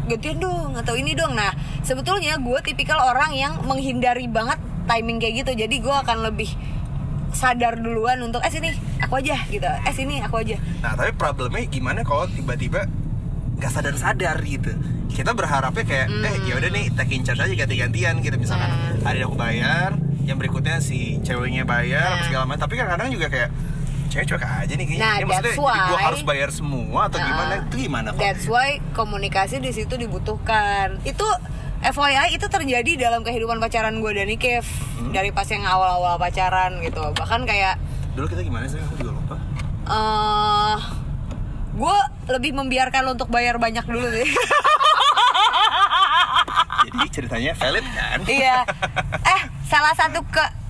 gantian 0.06 0.40
dong 0.40 0.72
atau 0.74 0.96
ini 0.96 1.12
dong. 1.12 1.36
Nah 1.36 1.52
sebetulnya 1.82 2.38
gue 2.38 2.60
tipikal 2.62 3.00
orang 3.02 3.32
yang 3.32 3.60
menghindari 3.64 4.26
banget 4.26 4.58
timing 4.86 5.20
kayak 5.20 5.44
gitu. 5.44 5.52
Jadi 5.58 5.76
gue 5.78 5.92
akan 5.92 6.24
lebih 6.24 6.48
sadar 7.28 7.76
duluan 7.76 8.18
untuk 8.24 8.40
eh 8.40 8.50
sini 8.50 8.72
aku 8.98 9.20
aja 9.20 9.36
gitu. 9.48 9.68
Eh 9.68 9.94
sini 9.94 10.24
aku 10.24 10.40
aja. 10.40 10.56
Nah 10.80 10.96
tapi 10.96 11.12
problemnya 11.14 11.68
gimana 11.68 12.02
kalau 12.02 12.24
tiba-tiba 12.26 12.88
nggak 13.58 13.72
sadar-sadar 13.72 14.40
gitu? 14.42 14.72
Kita 15.12 15.34
berharapnya 15.34 15.84
kayak 15.84 16.08
eh 16.24 16.36
ya 16.46 16.54
udah 16.56 16.70
nih 16.72 16.94
take 16.94 17.12
in 17.12 17.24
charge 17.24 17.42
aja 17.42 17.54
ganti-gantian 17.58 18.24
gitu. 18.24 18.36
Misalkan 18.38 18.70
Hmm. 18.70 19.04
hari 19.04 19.20
ini 19.20 19.26
aku 19.26 19.36
bayar 19.36 19.90
yang 20.24 20.38
berikutnya 20.38 20.80
si 20.80 21.20
ceweknya 21.20 21.64
bayar 21.64 22.16
apa 22.16 22.22
Nah. 22.22 22.26
segala 22.26 22.44
macam. 22.46 22.64
Tapi 22.64 22.74
kadang-kadang 22.76 23.10
juga 23.12 23.28
kayak 23.28 23.50
cewek 24.08 24.26
cuek 24.28 24.44
aja 24.44 24.70
nih 24.70 24.86
kayaknya. 24.86 25.02
Nah, 25.02 25.14
Ya, 25.14 25.24
maksudnya 25.24 25.44
that's 25.46 25.58
jadi 25.58 25.62
gua 25.62 25.74
why- 25.94 26.06
harus 26.06 26.22
bayar 26.24 26.50
semua 26.50 27.00
atau 27.06 27.20
gimana? 27.20 27.50
Nah, 27.50 27.58
itu 27.62 27.76
gimana 27.80 28.08
kok 28.10 28.20
that's 28.20 28.46
why 28.46 28.70
komunikasi 28.92 29.56
di 29.58 29.72
situ 29.72 29.94
dibutuhkan. 29.94 30.98
Itu 31.04 31.28
FYI 31.80 32.34
itu 32.34 32.48
terjadi 32.48 32.92
dalam 33.00 33.22
kehidupan 33.22 33.58
pacaran 33.58 33.98
gue 33.98 34.12
dan 34.12 34.32
Kev 34.36 34.66
Hmm. 34.98 35.12
dari 35.12 35.30
pas 35.30 35.46
yang 35.46 35.62
awal-awal 35.62 36.18
pacaran 36.18 36.82
gitu. 36.82 37.04
Bahkan 37.12 37.44
kayak 37.44 37.78
dulu 38.14 38.26
kita 38.26 38.42
gimana 38.42 38.66
sih? 38.66 38.80
Aku 38.80 38.98
juga 38.98 39.12
lupa. 39.14 39.36
Eh 39.86 40.78
gue 41.74 41.98
lebih 42.28 42.52
membiarkan 42.54 43.02
lo 43.04 43.14
untuk 43.14 43.30
bayar 43.30 43.56
banyak 43.56 43.86
dulu 43.86 44.10
sih. 44.12 44.26
Ceritanya 47.10 47.54
valid 47.54 47.86
kan? 47.92 48.20
Iya. 48.26 48.58
Eh, 49.28 49.42
salah 49.64 49.92
satu 49.92 50.24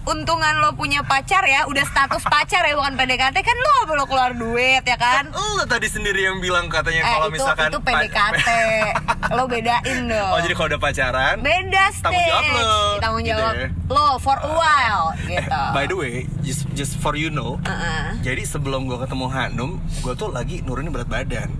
keuntungan 0.07 0.63
lo 0.63 0.71
punya 0.71 1.03
pacar 1.03 1.43
ya, 1.43 1.67
udah 1.67 1.83
status 1.83 2.23
pacar 2.23 2.63
ya 2.63 2.73
bukan 2.73 2.95
PDKT 2.95 3.35
kan 3.37 3.57
lo 3.57 3.73
perlu 3.83 4.07
keluar 4.07 4.31
duit 4.31 4.79
ya 4.81 4.95
kan? 4.95 5.27
lo 5.27 5.67
tadi 5.67 5.83
sendiri 5.85 6.23
yang 6.23 6.39
bilang 6.39 6.71
katanya 6.71 7.03
Eh 7.03 7.11
kalau 7.11 7.27
itu 7.27 7.35
misalkan 7.35 7.67
itu 7.67 7.79
PDKT. 7.81 8.49
lo 9.35 9.43
bedain 9.45 9.99
dong. 10.07 10.31
oh 10.31 10.39
jadi 10.39 10.53
kalau 10.55 10.67
udah 10.69 10.79
pacaran 10.79 11.35
beda 11.37 11.83
Tanggung 11.99 12.23
jawab 12.23 12.39
stage. 12.39 12.55
lo, 12.57 12.79
Tanggung 12.97 13.21
gitu 13.21 13.35
jawab 13.35 13.53
ya. 13.53 13.67
lo 13.89 14.05
for 14.17 14.37
a 14.37 14.47
while 14.49 15.07
Eh, 15.19 15.35
gitu. 15.35 15.61
by 15.75 15.83
the 15.83 15.93
way, 15.93 16.13
just 16.39 16.63
just 16.71 16.95
for 16.95 17.11
you 17.13 17.27
know, 17.27 17.59
Heeh. 17.61 18.23
jadi 18.23 18.47
sebelum 18.47 18.87
gue 18.87 18.95
ketemu 18.97 19.27
Hanum, 19.27 19.71
gue 19.99 20.13
tuh 20.15 20.31
lagi 20.31 20.63
nurunin 20.63 20.87
berat 20.87 21.11
badan. 21.11 21.51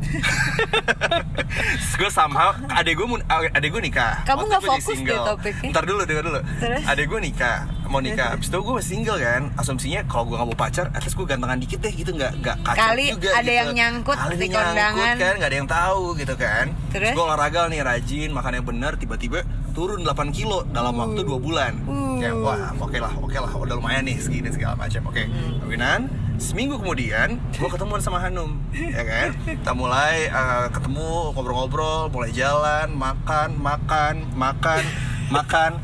gue 2.00 2.10
somehow 2.10 2.56
adek 2.72 2.96
gue 2.96 3.06
adek 3.28 3.68
gue 3.68 3.82
nikah. 3.84 4.24
Kamu 4.24 4.48
nggak 4.48 4.62
fokus 4.64 4.96
single. 4.96 5.24
topiknya. 5.36 5.70
Ntar 5.70 5.84
dulu, 5.84 6.02
dengar 6.08 6.24
dulu. 6.24 6.40
Terus? 6.58 6.82
Adek 6.88 7.06
gue 7.06 7.20
nikah, 7.20 7.68
mau 7.86 8.00
nikah. 8.00 8.34
Abis 8.34 8.48
itu 8.48 8.58
gue 8.58 8.74
masih 8.74 8.90
single 8.96 9.18
kan. 9.20 9.42
Asumsinya 9.60 10.00
kalau 10.08 10.24
gue 10.32 10.36
nggak 10.40 10.48
mau 10.48 10.58
pacar, 10.58 10.86
at 10.96 11.02
least 11.04 11.16
gue 11.16 11.26
gantengan 11.28 11.58
dikit 11.60 11.78
deh 11.84 11.92
gitu, 11.92 12.10
nggak 12.16 12.32
nggak 12.40 12.56
kacau 12.64 12.80
Kali 12.80 13.06
juga. 13.12 13.30
ada 13.36 13.42
gitu. 13.44 13.58
yang 13.60 13.70
nyangkut 13.76 14.16
Kali 14.16 14.34
di 14.34 14.36
ada 14.36 14.44
yang 14.44 14.50
nyangkut 14.50 14.72
kondangan. 14.72 15.16
kan, 15.20 15.32
nggak 15.36 15.50
ada 15.50 15.58
yang 15.60 15.68
tahu 15.68 16.02
gitu 16.16 16.34
kan. 16.40 16.66
Terus? 16.90 17.12
gue 17.12 17.24
olahraga 17.24 17.60
nih 17.68 17.80
rajin, 17.84 18.30
makan 18.32 18.52
yang 18.56 18.66
benar, 18.66 18.92
tiba-tiba 18.96 19.38
turun 19.70 20.02
8 20.02 20.34
kilo 20.34 20.66
dalam 20.74 20.98
waktu 20.98 21.22
dua 21.22 21.38
bulan. 21.38 21.72
Uh. 21.86 22.09
Kayak 22.20 22.36
wah 22.44 22.60
oke 22.76 22.98
lah 23.00 23.12
oke 23.16 23.36
lah 23.40 23.52
udah 23.56 23.74
lumayan 23.80 24.04
nih 24.04 24.20
segini 24.20 24.52
segala 24.52 24.76
macam 24.76 25.08
oke. 25.08 25.24
Kawinan 25.64 26.12
seminggu 26.36 26.76
kemudian 26.80 27.36
gue 27.56 27.68
ketemuan 27.68 28.00
sama 28.00 28.20
Hanum 28.20 28.60
ya 28.96 29.02
kan? 29.04 29.28
Kita 29.44 29.72
mulai 29.72 30.28
eh, 30.28 30.66
ketemu 30.68 31.32
ngobrol-ngobrol 31.32 32.12
mulai 32.12 32.30
jalan 32.36 32.92
makan 32.92 33.56
makan 33.56 34.28
makan 34.36 34.82
makan. 35.34 35.80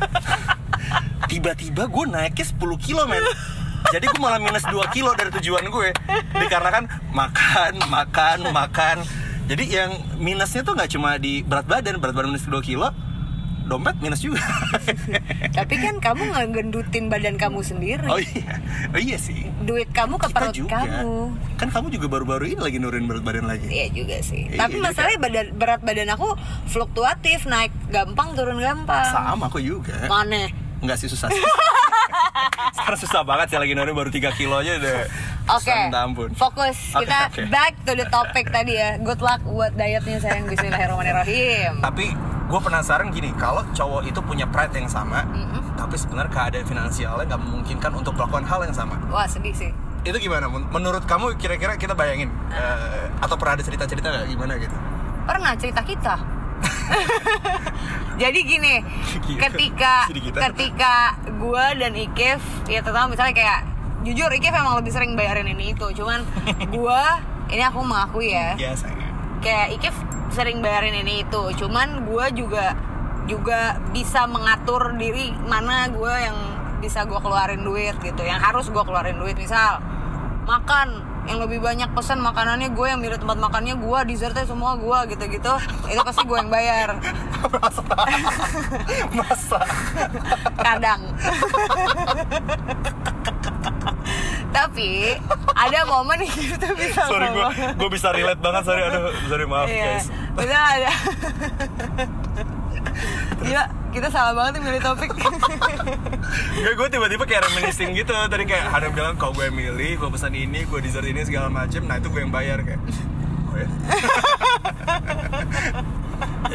Tiba-tiba 1.26 1.88
gue 1.88 2.04
naiknya 2.06 2.46
10 2.46 2.60
kilo 2.84 3.02
men. 3.08 3.24
Jadi 3.90 4.04
gue 4.10 4.20
malah 4.20 4.42
minus 4.42 4.66
2 4.68 4.76
kilo 4.92 5.14
dari 5.16 5.30
tujuan 5.40 5.64
gue. 5.72 5.88
Dikarenakan 6.36 6.84
makan 7.16 7.72
makan 7.88 8.38
makan. 8.52 8.96
Jadi 9.46 9.64
yang 9.70 9.94
minusnya 10.18 10.66
tuh 10.66 10.74
nggak 10.74 10.90
cuma 10.90 11.16
di 11.22 11.46
berat 11.46 11.64
badan 11.70 12.02
berat 12.02 12.12
badan 12.12 12.34
minus 12.34 12.44
2 12.50 12.60
kilo 12.66 12.90
dompet 13.66 13.98
minus 13.98 14.22
juga 14.22 14.38
Tapi 15.58 15.74
kan 15.76 15.98
kamu 15.98 16.22
ngegendutin 16.30 17.04
badan 17.06 17.34
kamu 17.34 17.60
sendiri. 17.60 18.06
Oh 18.06 18.16
iya, 18.16 18.62
oh 18.88 19.00
iya 19.00 19.16
sih. 19.16 19.48
Duit 19.60 19.90
kamu 19.90 20.16
ke 20.16 20.28
Kita 20.28 20.36
perut 20.38 20.54
juga. 20.54 20.78
kamu. 20.78 21.14
Kan 21.56 21.68
kamu 21.70 21.86
juga 21.90 22.06
baru-baru 22.08 22.44
ini 22.48 22.60
lagi 22.60 22.76
nurunin 22.76 23.04
berat 23.04 23.22
badan 23.22 23.46
lagi. 23.46 23.66
Iya 23.66 23.86
juga 23.90 24.16
sih. 24.20 24.46
Iya 24.48 24.60
Tapi 24.62 24.76
juga. 24.76 24.84
masalahnya 24.86 25.18
badan, 25.18 25.46
berat 25.54 25.80
badan 25.80 26.08
aku 26.10 26.28
fluktuatif, 26.66 27.44
naik 27.44 27.72
gampang, 27.88 28.32
turun 28.32 28.58
gampang. 28.58 29.06
Sama 29.06 29.46
aku 29.46 29.58
juga. 29.58 29.96
Mana? 30.06 30.46
Enggak 30.78 31.00
sih 31.00 31.08
susah. 31.08 31.26
sih. 31.26 31.40
Sekarang 32.76 33.00
susah 33.00 33.22
banget 33.22 33.46
sih 33.50 33.58
lagi 33.58 33.72
nurunin 33.72 33.96
baru 33.96 34.10
3 34.10 34.38
kilo 34.38 34.54
aja 34.56 34.76
udah. 34.76 34.98
Oke, 35.48 35.70
minta 35.72 36.00
ampun. 36.02 36.30
fokus. 36.34 36.76
Oke, 36.92 37.06
Kita 37.06 37.18
oke. 37.28 37.42
back 37.48 37.72
to 37.82 37.92
the 37.94 38.06
topic 38.06 38.46
tadi 38.48 38.74
ya. 38.74 38.98
Good 38.98 39.18
luck 39.18 39.40
buat 39.42 39.72
dietnya 39.72 40.18
sayang. 40.18 40.46
Bismillahirrahmanirrahim. 40.46 41.80
Tapi 41.80 42.06
gue 42.46 42.60
penasaran 42.60 43.10
gini, 43.10 43.34
kalau 43.34 43.66
cowok 43.68 44.06
itu 44.06 44.20
punya 44.20 44.46
pride 44.46 44.70
yang 44.72 44.86
sama, 44.86 45.26
tapi 45.74 45.94
sebenarnya 45.94 46.30
keadaan 46.30 46.62
finansialnya 46.64 47.26
nggak 47.26 47.42
memungkinkan 47.42 47.90
untuk 47.92 48.14
melakukan 48.14 48.44
hal 48.44 48.62
yang 48.62 48.72
sama. 48.72 48.94
Wah 49.08 49.26
sedih 49.26 49.50
sih. 49.50 49.70
Itu 50.02 50.14
gimana? 50.16 50.46
Men- 50.46 50.70
Menurut 50.70 51.02
kamu 51.04 51.34
kira-kira 51.34 51.74
kita 51.74 51.92
bayangin 51.92 52.30
eh, 52.48 53.10
atau 53.18 53.34
pernah 53.34 53.54
ada 53.54 53.62
cerita-cerita 53.62 54.06
nggak 54.06 54.26
gimana 54.28 54.52
gitu? 54.56 54.76
Pernah 55.26 55.52
cerita 55.56 55.82
kita. 55.82 56.14
Jadi 58.16 58.38
gini, 58.42 58.74
Gila. 59.26 59.40
ketika 59.42 59.94
ketika 60.48 60.94
gue 61.28 61.64
dan 61.76 61.92
Ikif 61.92 62.40
ya 62.64 62.80
terutama 62.80 63.12
misalnya 63.12 63.34
kayak 63.34 63.60
jujur 64.02 64.30
Ikif 64.30 64.54
emang 64.54 64.78
lebih 64.78 64.88
sering 64.88 65.12
bayarin 65.12 65.44
ini 65.46 65.74
itu, 65.74 65.86
cuman 65.92 66.22
gue 66.74 67.02
ini 67.46 67.62
aku 67.62 67.78
mengakui 67.80 68.32
ya, 68.32 68.56
Ya 68.56 68.72
sayang. 68.72 68.95
Kayak 69.42 69.80
Ikif 69.80 69.96
sering 70.32 70.60
bayarin 70.60 70.94
ini 70.94 71.24
itu, 71.24 71.42
cuman 71.64 72.04
gue 72.04 72.26
juga 72.36 72.76
juga 73.26 73.80
bisa 73.90 74.28
mengatur 74.30 74.94
diri 74.94 75.34
mana 75.50 75.90
gue 75.90 76.14
yang 76.14 76.36
bisa 76.78 77.02
gue 77.08 77.18
keluarin 77.18 77.64
duit 77.64 77.96
gitu, 77.98 78.22
yang 78.22 78.38
harus 78.38 78.70
gue 78.70 78.82
keluarin 78.84 79.18
duit. 79.18 79.34
Misal 79.34 79.82
makan 80.46 81.02
yang 81.26 81.42
lebih 81.42 81.58
banyak 81.58 81.90
pesan 81.90 82.22
makanannya 82.22 82.70
gue 82.70 82.86
yang 82.86 83.02
milih 83.02 83.18
tempat 83.18 83.38
makannya 83.42 83.74
gue 83.82 83.98
dessertnya 84.06 84.46
semua 84.46 84.78
gue 84.78 85.16
gitu-gitu. 85.16 85.52
Itu 85.90 86.00
pasti 86.06 86.22
gue 86.22 86.38
yang 86.38 86.52
bayar. 86.52 87.02
Masa? 89.16 89.60
kadang 90.66 91.00
tapi 94.56 95.12
ada 95.52 95.78
momen 95.84 96.24
yang 96.24 96.32
kita 96.56 96.68
bisa 96.72 97.04
sorry 97.12 97.28
gue 97.28 97.44
gue 97.76 97.88
bisa 97.92 98.08
relate 98.08 98.40
banget 98.40 98.62
sorry. 98.64 98.82
Aduh 98.88 99.12
sorry 99.28 99.44
maaf 99.44 99.68
Iya, 99.68 99.84
guys. 99.84 100.06
Bisa 100.32 100.56
ada 100.56 100.90
Gila, 103.36 103.64
kita 103.92 104.08
salah 104.08 104.32
banget 104.32 104.58
nih 104.58 104.62
milih 104.64 104.82
topik. 104.82 105.12
Enggak, 106.56 106.74
gue 106.80 106.88
tiba-tiba 106.88 107.24
kayak 107.28 107.42
reminiscing 107.52 107.92
gitu. 107.92 108.10
Tadi 108.10 108.48
kayak 108.48 108.72
Hanum 108.72 108.90
bilang, 108.96 109.14
kalau 109.20 109.36
gue 109.36 109.52
milih, 109.52 110.00
gue 110.00 110.08
pesan 110.08 110.32
ini, 110.32 110.64
gue 110.64 110.80
dessert 110.80 111.04
ini 111.04 111.20
segala 111.22 111.52
macem. 111.52 111.84
Nah 111.84 112.00
itu 112.00 112.08
gue 112.08 112.24
yang 112.24 112.32
bayar 112.32 112.64
kayak 112.64 112.80
Oh 113.52 113.56
ya? 113.60 113.68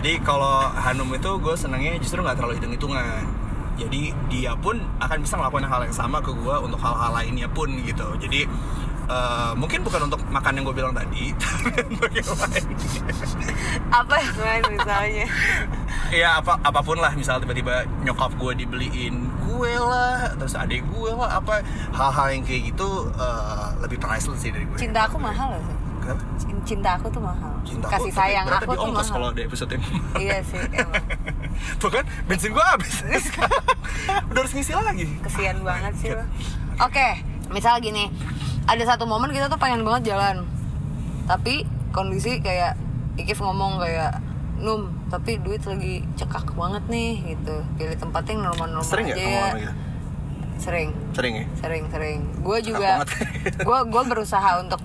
Jadi 0.01 0.11
kalau 0.25 0.73
Hanum 0.73 1.07
itu 1.13 1.31
gue 1.37 1.55
senangnya 1.55 2.01
justru 2.01 2.19
nggak 2.25 2.41
terlalu 2.41 2.57
hitung-hitungan 2.57 3.29
Jadi 3.81 4.13
dia 4.29 4.53
pun 4.53 4.77
akan 5.01 5.17
bisa 5.25 5.33
ngelakuin 5.41 5.65
hal 5.65 5.81
yang 5.89 5.95
sama 5.95 6.21
ke 6.21 6.29
gue 6.29 6.55
untuk 6.61 6.77
hal-hal 6.77 7.11
lainnya 7.17 7.49
pun 7.49 7.69
gitu. 7.81 8.07
Jadi 8.21 8.45
eh, 9.09 9.51
mungkin 9.57 9.81
bukan 9.81 10.05
untuk 10.05 10.21
makan 10.29 10.61
yang 10.61 10.63
gue 10.69 10.75
bilang 10.77 10.93
tadi 10.93 11.33
Tapi 11.41 11.81
untuk 11.89 12.11
yang 12.13 12.29
lain. 12.37 12.67
Apa 13.89 14.15
yang 14.21 14.37
lain 14.37 14.63
misalnya? 14.77 15.27
Ya 16.11 16.43
apa 16.43 16.59
apa 16.59 16.83
pun 16.83 16.99
lah. 16.99 17.15
Misal 17.15 17.39
tiba-tiba 17.39 17.87
nyokap 18.03 18.35
gue 18.35 18.51
dibeliin 18.63 19.31
kue 19.47 19.71
lah 19.77 20.33
terus 20.35 20.57
adik 20.59 20.83
gue 20.89 21.11
lah 21.13 21.39
apa 21.39 21.63
hal-hal 21.95 22.27
yang 22.35 22.43
kayak 22.43 22.73
gitu 22.73 23.07
eh, 23.15 23.67
lebih 23.79 23.95
priceless 24.01 24.43
sih 24.43 24.51
dari 24.51 24.67
gue 24.67 24.75
Cinta 24.75 25.07
aku 25.07 25.15
mahal 25.21 25.55
loh 25.55 25.90
Cin- 26.37 26.61
Cinta 26.61 26.95
aku 26.95 27.09
tuh 27.09 27.19
mahal. 27.19 27.51
Cinta 27.61 27.85
Kasih 27.89 28.09
aku, 28.09 28.17
sayang 28.17 28.45
aku 28.45 28.73
tuh 28.73 28.89
mahal. 28.89 29.05
kalau 29.05 29.27
ada 29.29 29.41
episode 29.41 29.69
yang 29.71 29.83
Iya 30.15 30.37
sih, 30.45 30.59
emang. 30.71 31.03
Tuh 31.81 31.89
kan 31.89 32.03
bensin 32.25 32.51
gue 32.51 32.63
habis. 32.63 32.95
Udah 34.31 34.39
harus 34.39 34.53
ngisi 34.53 34.71
lagi. 34.71 35.05
Kesian 35.21 35.61
banget 35.61 35.93
sih 35.97 36.09
lo 36.11 36.23
Oke, 36.79 37.21
misal 37.49 37.77
gini 37.77 38.09
Ada 38.63 38.95
satu 38.95 39.05
momen 39.05 39.29
kita 39.29 39.45
tuh 39.45 39.57
pengen 39.57 39.81
banget 39.81 40.13
jalan. 40.13 40.47
Tapi 41.25 41.63
kondisi 41.89 42.39
kayak 42.39 42.77
Ikif 43.15 43.39
ngomong 43.39 43.77
kayak 43.77 44.17
Num, 44.57 44.93
tapi 45.07 45.41
duit 45.41 45.65
lagi 45.65 46.05
cekak 46.13 46.53
banget 46.53 46.85
nih 46.85 47.33
gitu. 47.33 47.65
Pilih 47.75 47.97
tempat 47.97 48.21
yang 48.25 48.45
normal-normal 48.45 48.85
sering 48.85 49.09
aja. 49.09 49.17
nggak 49.17 49.25
ya 49.25 49.49
gitu? 49.57 49.73
Sering, 50.61 50.89
sering 51.11 51.33
ya? 51.33 51.45
Sering, 51.57 51.83
sering. 51.89 52.19
Gue 52.45 52.61
juga, 52.61 53.01
gue 53.41 53.79
gue 53.81 54.03
berusaha 54.05 54.61
untuk 54.61 54.77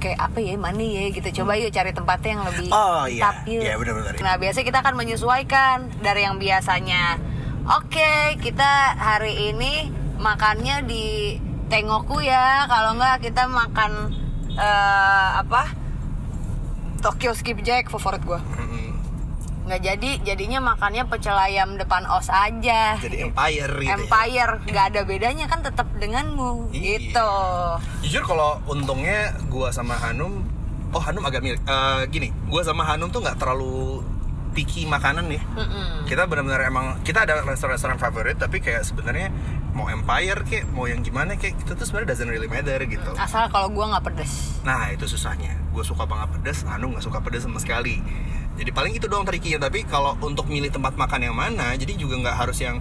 kayak 0.00 0.18
apa 0.18 0.38
ya 0.38 0.56
mana 0.56 0.80
ya 0.80 1.06
gitu 1.08 1.28
coba 1.38 1.54
yuk 1.54 1.68
cari 1.68 1.92
tempatnya 1.92 2.30
yang 2.32 2.44
lebih 2.44 2.68
Oh, 2.68 3.04
iya. 3.04 3.22
mantap 3.22 3.36
yuk. 3.46 3.60
Iya, 3.60 3.74
benar-benar. 3.76 4.12
nah 4.18 4.34
biasanya 4.34 4.66
kita 4.66 4.78
akan 4.80 4.94
menyesuaikan 4.96 5.76
dari 6.00 6.20
yang 6.22 6.36
biasanya 6.36 7.20
oke 7.68 8.10
kita 8.40 8.70
hari 8.96 9.50
ini 9.50 9.92
makannya 10.16 10.82
di 10.82 11.36
Tengoku 11.66 12.18
ya 12.18 12.66
kalau 12.66 12.94
enggak 12.94 13.22
kita 13.22 13.46
makan 13.46 14.10
eh, 14.50 15.28
apa 15.36 15.70
Tokyo 16.98 17.32
Skipjack 17.32 17.88
favorit 17.88 18.20
gue 18.20 18.36
Mm-mm. 18.36 18.89
Nggak 19.70 19.86
jadi 19.86 20.10
jadinya 20.26 20.58
makannya 20.60 21.06
pecel 21.06 21.32
ayam 21.32 21.78
depan 21.78 22.02
os 22.10 22.26
aja 22.26 22.98
jadi 22.98 23.22
empire 23.24 23.70
gitu 23.76 23.86
ya. 23.86 23.94
Empire 23.94 24.52
nggak 24.66 24.84
ada 24.90 25.00
bedanya 25.04 25.46
kan 25.46 25.62
tetap 25.62 25.86
denganmu 25.94 26.68
Iya. 26.68 26.98
gitu 26.98 27.30
Jujur 28.02 28.26
kalau 28.26 28.58
untungnya 28.66 29.30
gua 29.46 29.70
sama 29.70 29.94
Hanum, 29.94 30.42
oh 30.90 30.98
Hanum 30.98 31.22
agak 31.22 31.38
mirip. 31.40 31.60
Eh, 31.60 32.02
gini, 32.08 32.34
gua 32.44 32.60
sama 32.60 32.82
Hanum 32.82 33.06
tuh 33.06 33.20
nggak 33.20 33.38
terlalu 33.38 34.02
picky 34.50 34.82
makanan 34.82 35.30
nih. 35.30 35.38
Mm-mm. 35.54 36.02
Kita 36.04 36.26
benar-benar 36.26 36.66
emang 36.66 36.98
kita 37.00 37.22
ada 37.22 37.38
restoran-restoran 37.40 37.94
favorit, 37.96 38.34
tapi 38.34 38.58
kayak 38.58 38.82
sebenarnya 38.82 39.30
mau 39.70 39.86
Empire 39.86 40.42
kayak 40.42 40.66
mau 40.68 40.84
yang 40.84 40.98
gimana 41.00 41.38
kayak 41.38 41.54
itu 41.56 41.70
tuh 41.70 41.86
sebenarnya 41.86 42.10
doesn't 42.10 42.26
really 42.26 42.50
matter 42.50 42.82
gitu. 42.82 43.10
asal 43.14 43.46
kalau 43.46 43.70
gua 43.70 43.94
nggak 43.94 44.10
pedes 44.10 44.58
Nah 44.60 44.90
itu 44.90 45.06
susahnya. 45.06 45.54
Gue 45.70 45.86
suka 45.86 46.02
banget 46.02 46.34
pedas, 46.34 46.66
Hanum 46.66 46.90
nggak 46.90 47.06
suka 47.06 47.22
pedas 47.22 47.46
sama 47.46 47.56
sekali. 47.56 48.02
Jadi 48.60 48.70
paling 48.76 48.92
itu 48.92 49.08
doang 49.08 49.24
trikinya. 49.24 49.64
Tapi 49.64 49.88
kalau 49.88 50.12
untuk 50.20 50.44
milih 50.52 50.68
tempat 50.68 50.92
makan 51.00 51.32
yang 51.32 51.36
mana, 51.36 51.72
jadi 51.80 51.96
juga 51.96 52.20
nggak 52.20 52.36
harus 52.36 52.60
yang, 52.60 52.76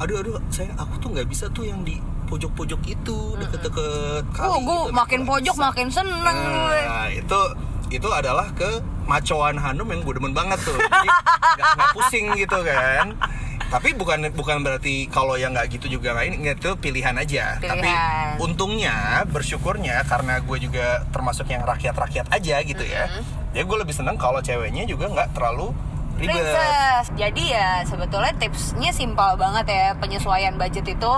aduh 0.00 0.24
aduh, 0.24 0.40
saya 0.48 0.72
aku 0.80 0.96
tuh 0.96 1.08
nggak 1.12 1.28
bisa 1.28 1.52
tuh 1.52 1.68
yang 1.68 1.84
di 1.84 2.00
pojok-pojok 2.32 2.80
itu 2.88 3.16
deket-deket 3.36 4.24
kali. 4.32 4.48
Oh, 4.48 4.58
gue 4.60 4.78
gitu. 4.88 4.96
makin 4.96 5.20
pojok 5.28 5.56
bisa. 5.56 5.64
makin 5.68 5.88
seneng 5.92 6.36
gue. 6.48 6.80
Nah, 6.88 7.08
itu 7.12 7.40
itu 7.88 8.08
adalah 8.08 8.52
ke 8.52 8.80
macoan 9.08 9.56
Hanum 9.56 9.88
yang 9.88 10.04
gue 10.04 10.14
demen 10.20 10.36
banget 10.36 10.60
tuh 10.60 10.76
jadi 10.76 11.08
nggak 11.56 11.68
nggak 11.80 11.90
pusing 11.96 12.26
gitu 12.36 12.58
kan 12.60 13.16
tapi 13.68 13.92
bukan 13.92 14.32
bukan 14.32 14.64
berarti 14.64 15.06
kalau 15.12 15.36
yang 15.36 15.52
nggak 15.52 15.68
gitu 15.76 16.00
juga 16.00 16.16
nggak 16.16 16.26
ini 16.32 16.36
itu 16.56 16.72
pilihan 16.80 17.12
aja 17.12 17.60
tapi 17.60 17.84
Pilihan. 17.84 18.40
untungnya 18.40 19.28
bersyukurnya 19.28 20.08
karena 20.08 20.40
gue 20.40 20.58
juga 20.58 21.04
termasuk 21.12 21.52
yang 21.52 21.68
rakyat 21.68 21.92
rakyat 21.92 22.26
aja 22.32 22.56
gitu 22.64 22.84
ya 22.84 23.12
ya 23.52 23.62
gue 23.64 23.76
lebih 23.76 23.92
seneng 23.92 24.16
kalau 24.16 24.40
ceweknya 24.40 24.88
juga 24.88 25.12
nggak 25.12 25.36
terlalu 25.36 25.76
ribet 26.18 26.34
Princess. 26.34 27.04
Jadi 27.14 27.42
ya 27.54 27.86
sebetulnya 27.86 28.34
tipsnya 28.34 28.90
simpel 28.90 29.38
banget 29.38 29.70
ya 29.70 29.86
penyesuaian 30.02 30.58
budget 30.58 30.82
itu 30.98 31.12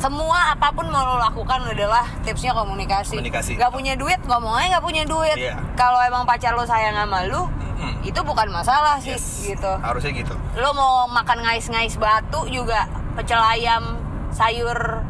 semua 0.00 0.56
apa 0.56 0.74
pun 0.74 0.90
mau 0.90 1.06
lo 1.06 1.16
lakukan 1.22 1.70
adalah 1.70 2.02
tipsnya 2.26 2.50
komunikasi. 2.50 3.20
Komunikasi. 3.20 3.54
Gak 3.60 3.70
punya 3.70 3.94
duit 3.94 4.18
ngomong 4.26 4.58
aja 4.58 4.76
nggak 4.76 4.84
punya 4.84 5.04
duit. 5.06 5.38
Iya. 5.38 5.54
Kalau 5.78 6.02
emang 6.02 6.26
pacar 6.26 6.56
lo 6.58 6.66
sayang 6.66 6.98
sama 6.98 7.30
lu, 7.30 7.46
Mm-mm. 7.80 7.94
itu 8.02 8.20
bukan 8.20 8.48
masalah 8.48 8.96
sih 8.96 9.12
Yes. 9.12 9.48
gitu. 9.48 9.72
harusnya 9.76 10.12
gitu 10.14 10.34
Lo 10.54 10.70
mau 10.72 11.04
makan 11.06 11.40
ngais-ngais 11.40 11.96
batu 11.96 12.44
juga 12.46 12.84
pecel 13.12 13.38
ayam 13.38 13.96
sayur 14.30 15.00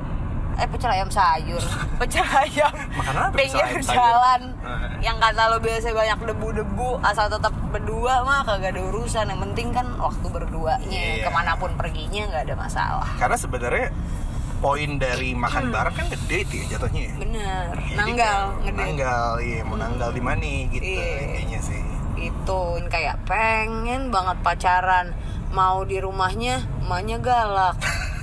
eh 0.52 0.66
pecel 0.66 0.90
ayam 0.90 1.08
sayur 1.08 1.62
pecel 2.00 2.22
ayam 2.26 2.72
Makan 2.92 3.14
apa 3.18 3.28
pecel 3.30 3.58
pinggir 3.58 3.64
ayam 3.66 3.82
sayur? 3.82 3.96
jalan 3.96 4.40
Eh. 4.60 4.88
yang 5.02 5.16
kata 5.16 5.42
lo 5.46 5.58
biasa 5.58 5.90
banyak 5.90 6.18
debu-debu 6.22 6.88
asal 7.02 7.26
tetap 7.28 7.50
berdua 7.66 8.22
mah 8.22 8.44
kagak 8.44 8.70
ada 8.70 8.82
urusan 8.86 9.26
yang 9.26 9.40
penting 9.42 9.68
kan 9.70 9.88
waktu 9.96 10.26
berduanya 10.26 11.00
Iya. 11.16 11.24
ke 11.24 11.30
mana 11.30 11.56
pun 11.56 11.72
perginya 11.74 12.22
nggak 12.28 12.42
ada 12.44 12.56
masalah 12.56 13.08
karena 13.16 13.36
sebenarnya 13.36 13.88
poin 14.58 14.90
dari 14.94 15.32
makan 15.34 15.68
bareng 15.70 15.94
kan 15.94 16.04
ngedate 16.06 16.52
ya 16.54 16.64
jatuhnya 16.70 17.02
ya. 17.02 17.14
bener 17.16 17.72
Jadi 17.72 17.96
nanggal 17.96 18.38
kan 18.44 18.60
ngedate 18.62 18.84
nanggal 18.84 19.30
iya 19.40 19.60
mau 19.62 19.76
nanggal 19.76 20.10
di 20.10 20.20
mana 20.20 20.44
gitu 20.68 20.84
Iya. 20.86 21.08
intinya 21.24 21.60
sih 21.62 21.80
itu 22.20 22.60
kayak 22.86 23.24
pengen 23.24 24.12
banget 24.12 24.36
pacaran. 24.44 25.16
Mau 25.50 25.82
di 25.82 25.98
rumahnya 25.98 26.62
emaknya 26.80 27.18
galak. 27.18 27.80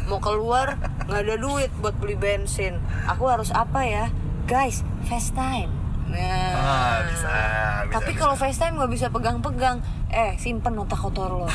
Mau 0.08 0.22
keluar 0.22 0.80
nggak 1.08 1.20
ada 1.20 1.36
duit 1.36 1.72
buat 1.78 1.98
beli 1.98 2.16
bensin. 2.16 2.80
Aku 3.10 3.28
harus 3.28 3.52
apa 3.52 3.84
ya? 3.84 4.06
Guys 4.46 4.86
FaceTime. 5.04 5.74
Nah 6.08 6.56
Ah, 6.56 7.04
bisa, 7.04 7.28
bisa, 7.28 7.92
tapi 7.92 8.16
kalau 8.16 8.32
FaceTime 8.32 8.80
nggak 8.80 8.88
bisa 8.88 9.12
pegang-pegang. 9.12 9.84
Eh 10.08 10.40
simpen 10.40 10.80
otak 10.80 10.96
kotor 10.96 11.44
lo. 11.44 11.48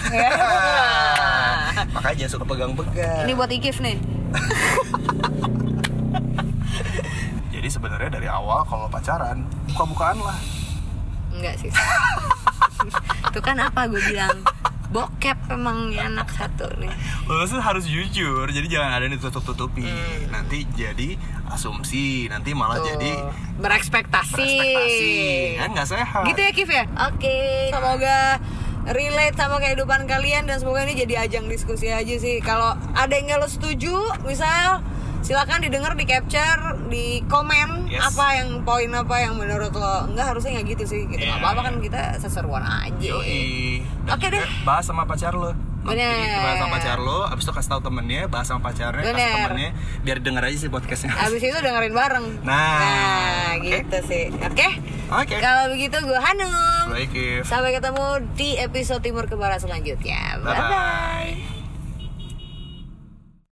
Makanya 1.97 2.17
jangan 2.19 2.33
suka 2.37 2.45
pegang-pegang. 2.45 3.25
Ini 3.25 3.33
buat 3.33 3.49
Ikif 3.49 3.81
nih. 3.81 3.97
Jadi 7.53 7.69
sebenarnya 7.71 8.11
dari 8.11 8.29
awal 8.29 8.65
kalau 8.67 8.91
pacaran 8.91 9.47
buka-bukaan 9.71 10.19
lah. 10.21 10.37
Enggak 11.33 11.57
sih 11.57 11.73
itu 13.33 13.41
kan 13.41 13.57
apa 13.61 13.89
gue 13.89 14.01
bilang 14.13 14.45
bokep 14.93 15.49
emang 15.49 15.97
anak 15.97 16.29
satu 16.37 16.69
nih 16.77 16.93
Maksudnya 17.25 17.65
harus 17.65 17.89
jujur, 17.89 18.45
jadi 18.53 18.67
jangan 18.69 18.91
ada 18.93 19.09
yang 19.09 19.17
ditutup-tutupi. 19.17 19.89
Nanti 20.29 20.69
jadi 20.77 21.17
asumsi, 21.49 22.29
nanti 22.29 22.53
malah 22.53 22.77
Tuh. 22.83 22.93
jadi 22.93 23.13
berekspektasi 23.57 24.37
ekspektasi. 24.37 25.13
Kan 25.57 25.69
nggak 25.73 25.89
sehat. 25.89 26.23
Gitu 26.29 26.41
ya 26.45 26.51
Kif 26.53 26.69
ya? 26.69 26.85
Oke 27.09 27.73
Semoga 27.73 28.37
relate 28.85 29.39
sama 29.39 29.63
kehidupan 29.63 30.11
kalian 30.11 30.51
dan 30.51 30.59
semoga 30.59 30.83
ini 30.83 30.99
jadi 30.99 31.25
ajang 31.31 31.47
diskusi 31.47 31.89
aja 31.89 32.15
sih 32.19 32.43
kalau 32.43 32.75
ada 32.99 33.15
yang 33.15 33.31
nggak 33.31 33.41
lo 33.41 33.47
setuju 33.47 33.95
misal 34.27 34.83
silakan 35.23 35.59
didengar 35.61 35.95
di 35.95 36.03
capture 36.03 36.61
di 36.87 37.23
komen 37.25 37.87
Yes. 37.87 38.11
apa 38.11 38.27
yang 38.35 38.49
poin 38.63 38.91
apa 38.91 39.17
yang 39.19 39.35
menurut 39.35 39.71
lo 39.71 40.09
nggak 40.09 40.27
harusnya 40.29 40.57
nggak 40.57 40.67
gitu 40.73 40.85
sih 40.85 41.01
gitu 41.07 41.19
Iya. 41.19 41.29
nggak 41.31 41.41
apa-apa 41.41 41.61
kan 41.63 41.75
kita 41.79 42.03
seseruan 42.19 42.63
aja 42.63 43.11
Oke 44.05 44.27
juga 44.27 44.35
deh. 44.35 44.45
Bahas 44.63 44.83
sama 44.83 45.05
pacar 45.05 45.33
lo. 45.33 45.55
Bener. 45.83 46.15
bahas 46.39 46.59
sama 46.59 46.71
pacar 46.73 46.95
lo, 46.97 47.27
abis 47.27 47.43
itu 47.43 47.53
kasih 47.53 47.71
tahu 47.73 47.83
temennya, 47.83 48.23
bahas 48.27 48.47
sama 48.47 48.63
pacarnya, 48.63 49.03
kasih 49.05 49.15
Bener. 49.15 49.35
temennya, 49.45 49.71
biar 50.01 50.19
denger 50.19 50.43
aja 50.45 50.57
sih 50.57 50.71
podcastnya. 50.71 51.11
Abis 51.13 51.39
itu 51.41 51.55
dengerin 51.57 51.91
bareng 51.93 52.27
Nah, 52.43 52.79
oke. 53.53 53.67
gitu 53.67 53.99
sih 54.05 54.31
Oke 54.41 54.69
Oke. 55.13 55.37
Kalau 55.37 55.69
begitu 55.69 55.97
gue 55.99 56.17
Hanum 56.17 56.87
Baik. 56.89 57.43
Sampai 57.43 57.71
ketemu 57.73 58.05
di 58.33 58.57
episode 58.57 59.03
Timur 59.03 59.27
ke 59.27 59.35
Barat 59.35 59.59
selanjutnya 59.59 60.39
Bye-bye. 60.39 60.55
Bye-bye 60.57 61.52